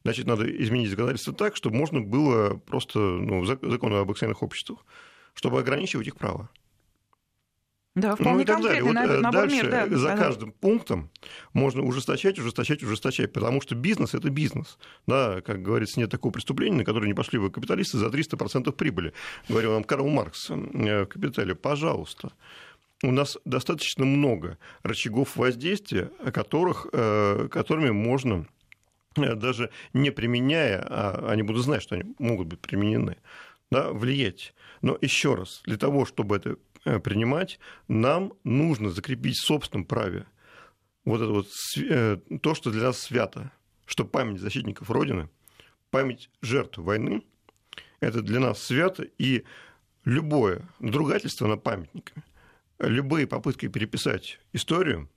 [0.02, 4.84] значит, надо изменить законодательство так, чтобы можно было просто ну, закон об акционерных обществах,
[5.34, 6.50] чтобы ограничивать их права.
[7.94, 8.82] Да, вполне ну и так далее.
[8.82, 10.16] Вот э, дальше мер, да, за да.
[10.16, 11.10] каждым пунктом
[11.52, 14.78] можно ужесточать, ужесточать, ужесточать, потому что бизнес– это бизнес.
[15.06, 19.12] Да, как говорится, нет такого преступления, на которое не пошли бы капиталисты за 300% прибыли.
[19.48, 21.54] Говорил вам Карл Маркс э, в «Капитале».
[21.54, 22.32] Пожалуйста,
[23.02, 28.46] у нас достаточно много рычагов воздействия, которых, э, которыми можно
[29.16, 33.18] даже не применяя, а они будут знать, что они могут быть применены,
[33.70, 34.54] да, влиять.
[34.80, 40.26] Но еще раз, для того, чтобы это принимать, нам нужно закрепить в собственном праве
[41.04, 43.50] вот это вот э, то, что для нас свято,
[43.86, 45.28] что память защитников Родины,
[45.90, 47.22] память жертв войны,
[48.00, 49.44] это для нас свято, и
[50.04, 52.22] любое надругательство на памятниками,
[52.78, 55.08] любые попытки переписать историю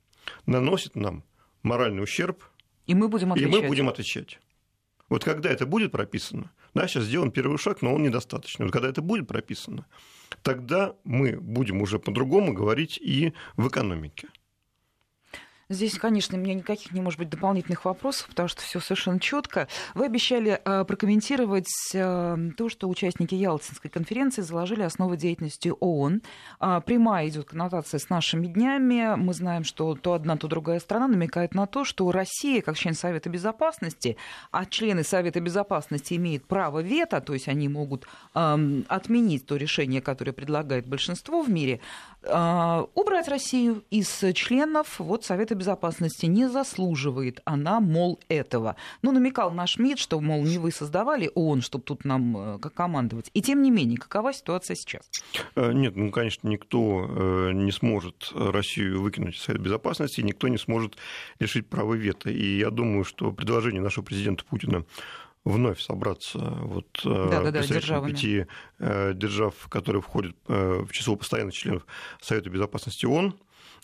[0.44, 1.22] наносят нам
[1.62, 2.42] моральный ущерб,
[2.86, 3.52] и мы будем отвечать.
[3.52, 4.40] И мы будем отвечать.
[5.08, 8.66] Вот когда это будет прописано, да, сейчас сделан первый шаг, но он недостаточный.
[8.66, 9.86] Вот когда это будет прописано,
[10.42, 14.28] тогда мы будем уже по-другому говорить и в экономике.
[15.68, 19.66] Здесь, конечно, у меня никаких не может быть дополнительных вопросов, потому что все совершенно четко.
[19.94, 26.22] Вы обещали э, прокомментировать э, то, что участники Ялтинской конференции заложили основы деятельности ООН.
[26.60, 29.16] Э, прямая идет коннотация с нашими днями.
[29.16, 32.94] Мы знаем, что то одна, то другая страна намекает на то, что Россия, как член
[32.94, 34.16] Совета Безопасности,
[34.52, 40.00] а члены Совета Безопасности имеют право вето, то есть они могут э, отменить то решение,
[40.00, 41.80] которое предлагает большинство в мире,
[42.26, 48.76] убрать Россию из членов вот, Совета безопасности не заслуживает она, мол, этого.
[49.02, 53.30] Ну, намекал наш МИД, что, мол, не вы создавали ООН, чтобы тут нам э, командовать.
[53.34, 55.08] И тем не менее, какова ситуация сейчас?
[55.54, 60.58] Э, нет, ну, конечно, никто э, не сможет Россию выкинуть из Совета Безопасности, никто не
[60.58, 60.96] сможет
[61.38, 62.30] лишить права вето.
[62.30, 64.84] И я думаю, что предложение нашего президента Путина
[65.46, 68.46] вновь собраться вот, да, да, да, пяти
[68.78, 71.86] держав, которые входят в число постоянных членов
[72.20, 73.34] Совета Безопасности ООН,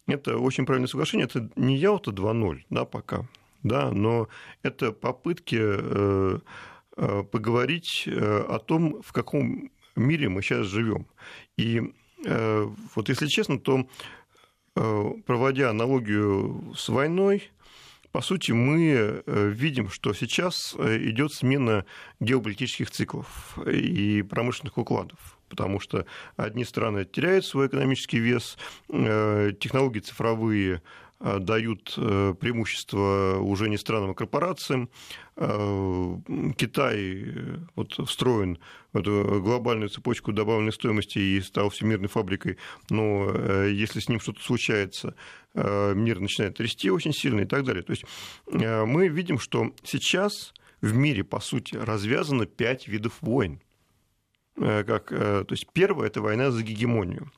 [0.06, 1.26] это очень правильное соглашение.
[1.26, 3.26] Это не Ялта 2.0, да, пока,
[3.62, 4.28] да, но
[4.62, 6.38] это попытки э,
[6.96, 11.06] э, поговорить э, о том, в каком мире мы сейчас живем.
[11.56, 11.82] И
[12.94, 13.84] вот если честно, то
[14.74, 17.50] проводя аналогию с войной,
[18.12, 21.84] по сути, мы видим, что сейчас идет смена
[22.20, 25.18] геополитических циклов и промышленных укладов.
[25.48, 28.56] Потому что одни страны теряют свой экономический вес,
[28.88, 30.80] э, технологии цифровые э,
[31.22, 34.90] дают э, преимущество уже не странам, а корпорациям.
[36.56, 37.24] Китай
[37.74, 38.58] вот, встроен
[38.92, 42.58] в эту глобальную цепочку добавленной стоимости и стал всемирной фабрикой,
[42.90, 43.32] но
[43.66, 45.14] если с ним что-то случается,
[45.54, 47.82] мир начинает трясти очень сильно и так далее.
[47.82, 48.04] То есть
[48.44, 53.62] мы видим, что сейчас в мире, по сути, развязано пять видов войн.
[54.56, 57.30] Э, как, э, то есть первое– это война за гегемонию.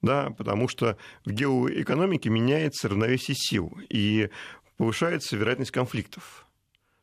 [0.00, 4.30] Да, потому что в геоэкономике меняется равновесие сил и
[4.76, 6.46] повышается вероятность конфликтов.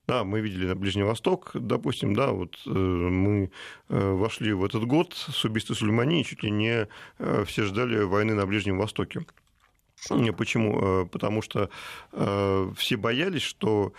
[0.06, 3.52] Да, мы видели на Ближний Восток, допустим, да, вот э, мы
[3.88, 6.90] вошли в этот год с убийства Сулеймани, и чуть ли не
[7.46, 9.26] все ждали войны на Ближнем Востоке.
[10.36, 11.06] Почему?
[11.06, 11.70] Потому что
[12.12, 13.94] все боялись, что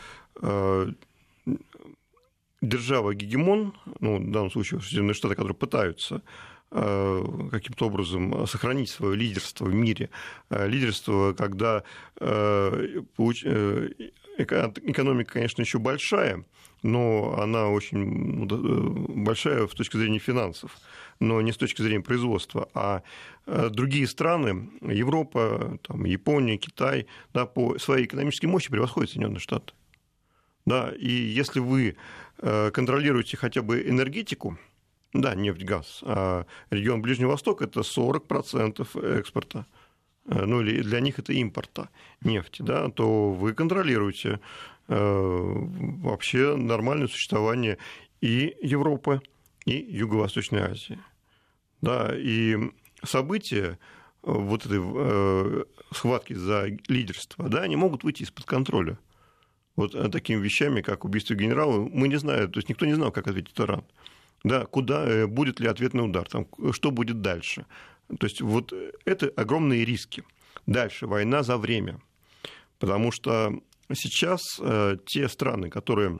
[2.60, 6.22] держава-гегемон, ну, в данном случае Соединенные Штаты, которые пытаются
[6.70, 10.10] э, каким-то образом сохранить свое лидерство в мире.
[10.50, 11.82] Э, лидерство, когда
[12.20, 13.02] э,
[14.38, 16.44] экономика, конечно, еще большая,
[16.82, 20.76] но она очень ну, большая с точки зрения финансов,
[21.18, 22.68] но не с точки зрения производства.
[22.74, 23.02] А
[23.46, 29.74] другие страны, Европа, там, Япония, Китай, да, по своей экономической мощи превосходят Соединенные Штаты.
[30.66, 31.96] Да, и если вы
[32.40, 34.58] контролируете хотя бы энергетику,
[35.12, 39.66] да, нефть, газ, а регион Ближнего Востока– это 40% экспорта,
[40.26, 41.88] э, ну или для них это импорта
[42.22, 44.40] нефти, да, то вы контролируете
[44.88, 47.78] э, вообще нормальное существование
[48.20, 49.20] и Европы,
[49.66, 50.98] и Юго-Восточной Азии.
[51.80, 52.56] Да, и
[53.02, 53.78] события
[54.22, 58.98] вот этой схватки за лидерство, да, они могут выйти из-под контроля
[59.80, 63.10] вот э, такими вещами, как убийство генерала, мы не знаем, то есть никто не знал,
[63.10, 63.84] как ответить Иран.
[64.44, 67.66] Да, куда, э, будет ли ответный удар, там, что будет дальше.
[68.18, 68.72] То есть вот
[69.04, 70.24] это огромные риски.
[70.66, 72.00] Дальше война за время.
[72.78, 73.52] Потому что
[73.92, 76.18] сейчас э, те страны, которые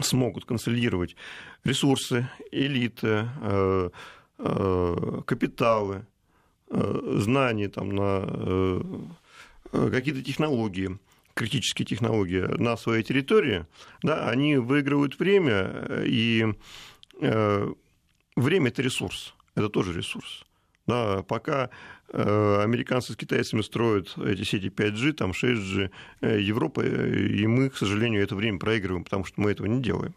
[0.00, 1.16] смогут консолидировать
[1.64, 3.90] ресурсы, элиты, э,
[4.38, 6.06] э, капиталы,
[6.70, 8.80] э, знания там, на э,
[9.72, 10.98] какие-то технологии,
[11.36, 13.66] критические технологии на своей территории,
[14.02, 16.46] да, они выигрывают время, и
[17.20, 17.72] э,
[18.36, 20.44] время– это ресурс, это тоже ресурс.
[20.86, 21.68] Да, пока
[22.08, 25.90] э, американцы с китайцами строят эти сети 5G, там 6G,
[26.22, 30.14] э, Европа, и мы, к сожалению, это время проигрываем, потому что мы этого не делаем.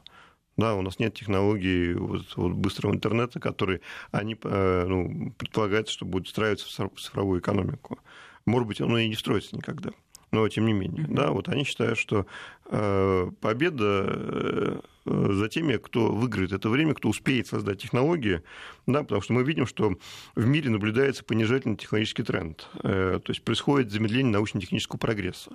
[0.56, 6.28] Да, у нас нет технологий вот, вот быстрого интернета, которые они ну, предполагают, что будут
[6.28, 7.98] встраиваться в цифровую экономику.
[8.46, 9.92] Может быть, оно и не строится никогда
[10.32, 11.14] но тем не менее, mm-hmm.
[11.14, 12.26] да, вот они считают, что
[12.66, 18.44] э, победа э, за теми, кто выиграет это время, кто успеет создать технологии,
[18.86, 19.96] да, потому что мы видим, что
[20.36, 25.52] в мире наблюдается понижательный технологический тренд, э, то есть происходит замедление научно-технического прогресса.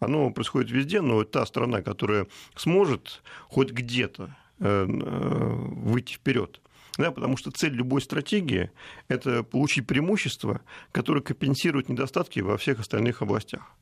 [0.00, 2.26] Оно происходит везде, но та страна, которая
[2.56, 6.60] сможет хоть где-то выйти вперед,
[6.96, 8.70] да, потому что цель любой стратегии–
[9.08, 10.60] это получить преимущество,
[10.92, 13.72] которое компенсирует недостатки во всех остальных областях.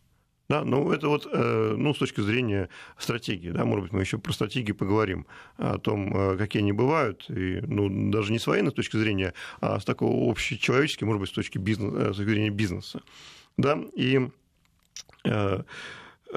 [0.48, 2.68] Да, ну, это вот, э, ну, с точки зрения
[2.98, 5.26] стратегии, да, может быть, мы еще про стратегии поговорим,
[5.56, 9.78] о том, э, какие они бывают, и, ну, даже не с военной точки зрения, а
[9.78, 13.02] с такого общечеловеческой, может быть, с точки, бизнеса, э, с точки зрения бизнеса.
[13.56, 14.28] Да, и
[15.24, 15.62] э,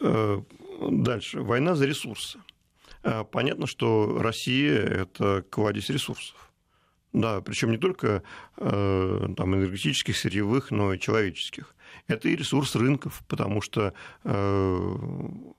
[0.01, 0.41] э,
[0.89, 1.41] дальше.
[1.41, 2.39] Война за ресурсы.
[3.32, 6.36] Понятно, что Россия– это кладезь ресурсов.
[7.14, 8.24] Да, причем не только
[8.58, 11.74] э, там, энергетических, сырьевых, но и человеческих.
[12.08, 13.93] Это и ресурс рынков, потому что
[14.24, 14.96] э,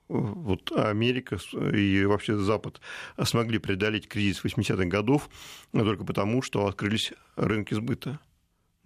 [0.08, 1.38] вот Америка
[1.72, 2.80] и вообще Запад
[3.24, 5.28] смогли преодолеть кризис 80-х годов
[5.72, 8.20] только потому, что открылись рынки сбыта.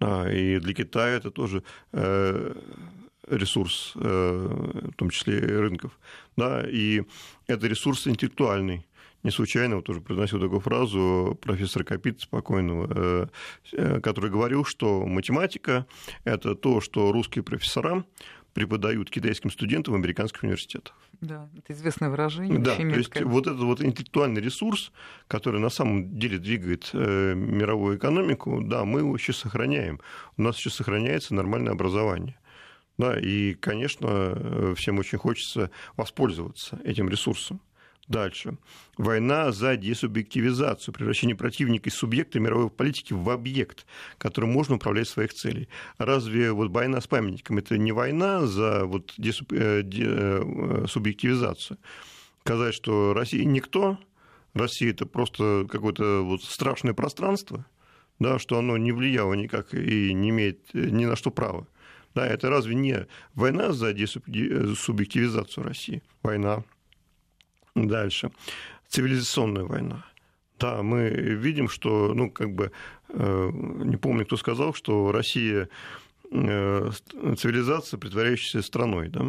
[0.01, 2.55] И для Китая это тоже э,
[3.27, 5.99] ресурс, э, в том числе рынков.
[6.35, 7.03] Да, и
[7.47, 8.85] это ресурс интеллектуальный
[9.23, 13.27] не случайно вот тоже произносил такую фразу профессора Капита спокойного, э,
[13.73, 15.85] э, который говорил, что математика–
[16.23, 18.05] это то, что русские профессора
[18.53, 20.95] преподают китайским студентам в американских университетах.
[21.21, 22.59] Да, это известное выражение.
[22.59, 24.91] Да, то есть вот этот вот интеллектуальный ресурс,
[25.27, 30.01] который на самом деле двигает э, мировую экономику, да, мы его еще сохраняем.
[30.35, 32.37] У нас еще сохраняется нормальное образование.
[32.97, 37.61] Да, и, конечно, всем очень хочется воспользоваться этим ресурсом.
[38.07, 38.57] Дальше.
[38.97, 43.85] Война за десубъективизацию, превращение противника из субъекта мировой политики в объект,
[44.17, 45.69] которым можно управлять своих целей.
[45.97, 51.77] Разве вот война с памятником это не война за вот десубъективизацию?
[51.77, 51.81] Э,
[52.43, 53.99] Сказать, что Россия никто,
[54.55, 57.65] Россия это просто какое-то вот страшное пространство,
[58.19, 61.67] да, что оно не влияло никак и не имеет ни на что права.
[62.15, 66.01] Да, это разве не война за десубъективизацию России?
[66.23, 66.63] Война.
[67.75, 68.31] Дальше.
[68.89, 70.05] Цивилизационная война.
[70.59, 72.71] Да, мы видим, что, ну, как бы,
[73.09, 75.69] э, не помню, кто сказал, что Россия
[76.31, 76.91] э,
[77.37, 79.09] цивилизация, притворяющаяся страной.
[79.09, 79.25] Да,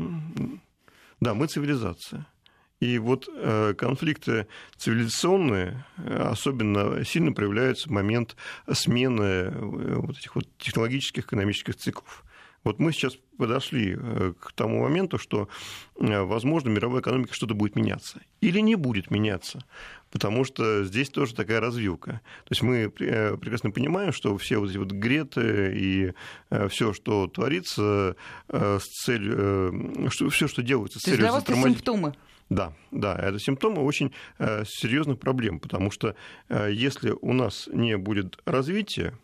[1.20, 2.26] да мы цивилизация.
[2.80, 8.36] И вот э, конфликты цивилизационные особенно сильно проявляются в момент
[8.70, 12.24] смены вот этих вот технологических экономических циклов.
[12.64, 15.48] Вот мы сейчас подошли э, к тому моменту, что,
[15.98, 18.20] э, возможно, мировая экономика что-то будет меняться.
[18.40, 19.64] Или не будет меняться.
[20.10, 22.20] Потому что здесь тоже такая развилка.
[22.44, 26.12] То есть мы э, прекрасно понимаем, что все вот эти вот греты и
[26.68, 28.16] все, что творится
[28.48, 31.78] с целью, все, что делается с целью для вас затормозить...
[31.78, 32.14] симптомы.
[32.50, 36.14] Да, да, это симптомы очень серьезных проблем, потому что
[36.50, 39.14] если у нас не будет развития,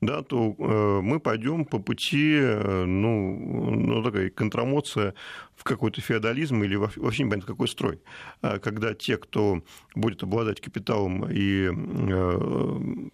[0.00, 5.14] да, то э, мы пойдем по пути, э, ну, ну такая контрамоция
[5.54, 8.00] в какой-то феодализм или вообще не понятно какой строй,
[8.42, 9.62] а когда те, кто
[9.94, 13.08] будет обладать капиталом и э,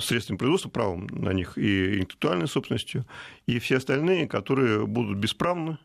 [0.00, 3.06] средствами производства, правом на них и интеллектуальной собственностью,
[3.46, 5.78] и все остальные, которые будут бесправны,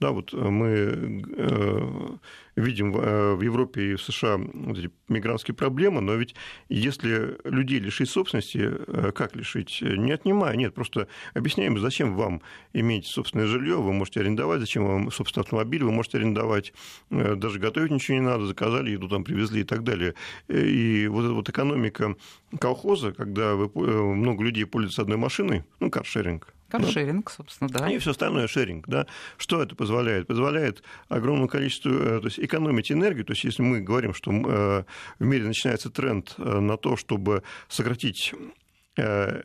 [0.00, 2.18] да, вот мы
[2.58, 6.34] видим э, в Европе и в США вот эти мигрантские проблемы, но ведь
[6.68, 9.78] если людей лишить собственности, э, как лишить?
[9.80, 12.42] Не отнимая, нет, просто объясняем, зачем вам
[12.72, 16.72] иметь собственное жилье, вы можете арендовать, зачем вам собственный автомобиль, вы можете арендовать,
[17.10, 20.14] э, даже готовить ничего не надо, заказали еду, там привезли и так далее.
[20.48, 22.16] И вот эта вот экономика
[22.60, 23.68] колхоза, когда вы,
[24.14, 27.90] много людей пользуются одной машиной, ну, каршеринг, Каршеринг, собственно, да.
[27.90, 28.86] И все остальное шеринг.
[28.86, 29.06] Да.
[29.38, 30.26] Что это позволяет?
[30.26, 33.24] Позволяет огромному количеству, то есть экономить энергию.
[33.24, 34.84] То есть если мы говорим, что э,
[35.18, 38.34] в мире начинается тренд э, на то, чтобы сократить
[38.96, 39.40] э,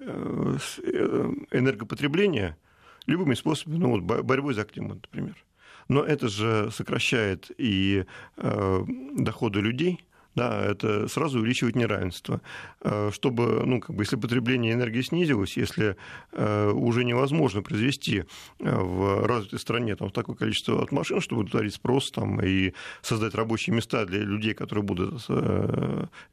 [1.52, 2.58] энергопотребление
[3.06, 5.36] любыми способами, ну, вот борьбой за климат, например.
[5.90, 8.06] Но это же сокращает и
[8.38, 10.06] доходы людей,
[10.36, 12.42] да, это сразу увеличивает неравенство.
[12.82, 15.96] Э, чтобы, ну, как бы, если потребление энергии снизилось, если
[16.32, 18.24] э, уже невозможно произвести
[18.60, 23.36] э, в развитой стране там, такое количество от машин, чтобы удовлетворить спрос там, и создать
[23.36, 25.28] рабочие места для людей, которые будут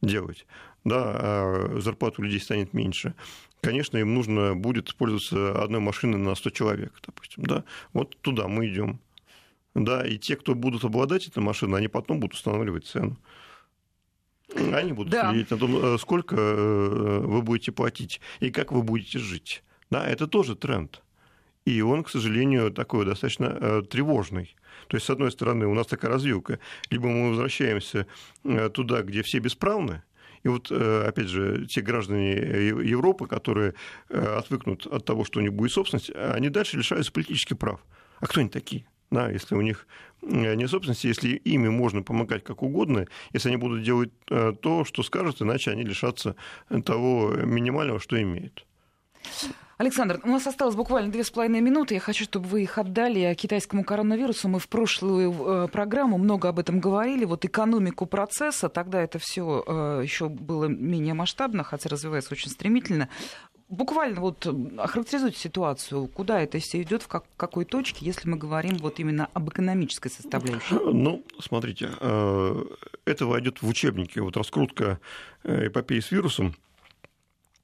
[0.02, 0.46] делать,
[0.84, 3.14] да, а зарплата у людей станет меньше,
[3.60, 8.68] конечно, им нужно будет пользоваться одной машиной на 100 человек, допустим, да, вот туда мы
[8.68, 9.00] идем.
[9.74, 13.16] Да, и те, кто будут обладать этой машиной, они потом будут устанавливать цену.
[14.74, 15.30] Они будут да.
[15.30, 19.62] следить на том, э, сколько э, вы будете платить и как вы будете жить.
[19.90, 21.02] Да, это тоже тренд.
[21.64, 24.56] И он, к сожалению, такой достаточно э, тревожный.
[24.88, 26.58] То есть, с одной стороны, у нас такая развилка.
[26.90, 28.06] Либо мы возвращаемся
[28.72, 30.02] туда, где все бесправны,
[30.42, 33.74] и вот, опять же, те граждане Европы, которые
[34.08, 37.84] отвыкнут от того, что у них будет собственность, они дальше лишаются политических прав.
[38.20, 38.86] А кто они такие?
[39.10, 39.86] Да, если у них
[40.22, 44.84] э, не собственности, если ими можно помогать как угодно, если они будут делать э, то,
[44.84, 46.36] что скажут, иначе они лишатся
[46.84, 48.66] того минимального, что имеют.
[49.78, 51.94] Александр, у нас осталось буквально две с половиной минуты.
[51.94, 54.46] Я хочу, чтобы вы их отдали китайскому коронавирусу.
[54.46, 57.24] Мы в прошлую э, программу много об этом говорили.
[57.24, 59.64] Вот экономику процесса, тогда это все
[60.02, 63.08] еще было менее масштабно, хотя развивается очень стремительно.
[63.70, 64.46] Буквально вот
[64.78, 69.28] охарактеризуйте ситуацию, куда это все идет, в как, какой точке, если мы говорим вот именно
[69.32, 70.74] об экономической составляющей.
[70.74, 72.64] Ну, смотрите, э,
[73.04, 74.18] это войдет в учебники.
[74.18, 74.98] Вот раскрутка
[75.44, 76.56] эпопеи с вирусом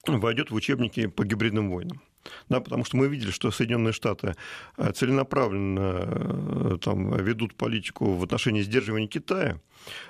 [0.07, 2.01] войдет в учебники по гибридным войнам.
[2.49, 4.35] Да, потому что мы видели, что Соединенные Штаты
[4.77, 9.59] э, целенаправленно э, там, ведут политику в отношении сдерживания Китая,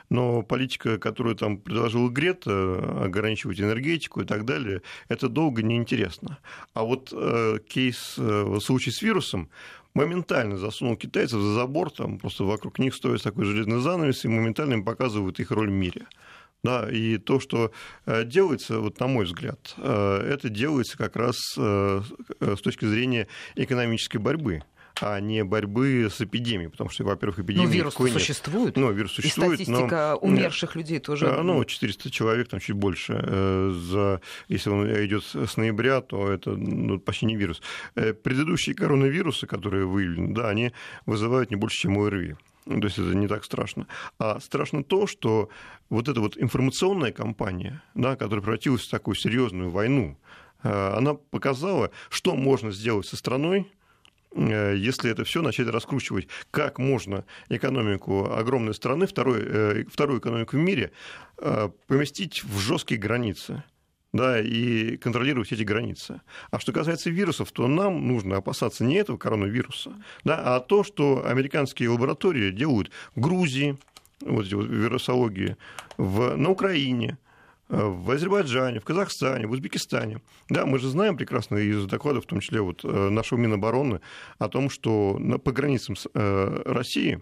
[0.09, 6.37] но политика, которую там предложил Грета, ограничивать энергетику и так далее, это долго неинтересно.
[6.73, 9.49] А вот э, кейс, э, случай с вирусом,
[9.93, 14.73] моментально засунул китайцев за забор, там просто вокруг них стоит такой железный занавес, и моментально
[14.73, 16.05] им показывают их роль в мире.
[16.63, 17.71] Да, и то, что
[18.05, 22.01] э, делается, вот на мой взгляд, э, это делается как раз э,
[22.41, 24.63] с точки зрения экономической борьбы
[24.99, 27.67] а не борьбы с эпидемией, потому что, во-первых, эпидемия...
[27.67, 28.77] Ну, вирус существует.
[28.77, 29.59] Ну, вирус существует.
[29.59, 30.27] И статистика но...
[30.27, 31.27] умерших людей тоже...
[31.43, 33.13] Ну, 400 человек, там чуть больше.
[33.13, 34.21] За...
[34.47, 37.61] Если он идет с ноября, то это ну, почти не вирус.
[37.93, 40.71] Предыдущие коронавирусы, которые выявлены, да, они
[41.05, 42.35] вызывают не больше, чем ОРВИ.
[42.67, 43.87] Ну, то есть это не так страшно.
[44.19, 45.49] А страшно то, что
[45.89, 50.17] вот эта вот информационная кампания, да, которая превратилась в такую серьезную войну,
[50.63, 53.71] э, она показала, что можно сделать со страной,
[54.35, 60.57] э, если это все начать раскручивать, как можно экономику огромной страны, второй, э, вторую экономику
[60.57, 60.91] в мире,
[61.87, 63.63] поместить в жесткие границы
[64.13, 66.21] да, и контролировать эти границы.
[66.51, 69.93] А что касается вирусов, то нам нужно опасаться не этого коронавируса,
[70.23, 73.77] да, а то, что американские лаборатории делают в Грузии,
[74.21, 75.57] вот эти вот вирусологии,
[75.97, 77.17] в, на Украине,
[77.69, 80.21] в Азербайджане, в Казахстане, в Узбекистане.
[80.49, 83.99] Да, мы же знаем прекрасно из докладов, в том числе вот э, нашего Минобороны,
[84.39, 87.21] о том, что по границам э, России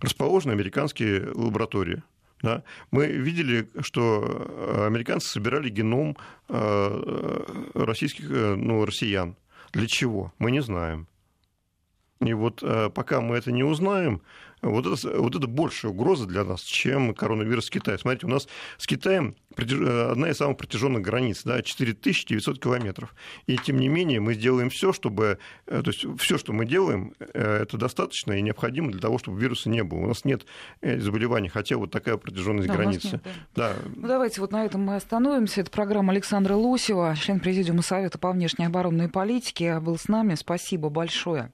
[0.00, 2.02] расположены американские лаборатории.
[2.42, 2.62] Да?
[2.90, 6.16] Мы видели, что э, американцы собирали геном
[6.48, 9.36] э, российских, э, ну, россиян.
[9.72, 10.32] Для чего?
[10.38, 11.06] Мы не знаем.
[12.20, 12.62] И вот
[12.92, 14.20] пока мы это не узнаем,
[14.62, 17.98] вот это, вот это большая угроза для нас, чем коронавирус Китая.
[17.98, 18.48] Смотрите, у нас
[18.78, 23.14] с Китаем одна из самых протяженных границ, да, 4900 километров.
[23.46, 27.14] И тем не менее мы сделаем все, чтобы, э, то есть все, что мы делаем,
[27.18, 30.00] э, это достаточно и необходимо для того, чтобы вируса не было.
[30.00, 30.46] У нас нет
[30.80, 33.12] э, заболеваний, хотя вот такая протяженность да, границы.
[33.12, 33.30] Нет, да.
[33.60, 33.74] Да.
[33.96, 35.60] Ну, давайте вот на этом мы остановимся.
[35.62, 40.34] Это программа Александра Лосева, член Президиума Совета по внешней оборонной политике, был с нами.
[40.34, 41.52] Спасибо большое.